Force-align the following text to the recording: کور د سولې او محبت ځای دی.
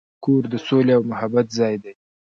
کور 0.23 0.43
د 0.53 0.55
سولې 0.67 0.93
او 0.97 1.03
محبت 1.11 1.47
ځای 1.57 1.75
دی. 1.83 1.93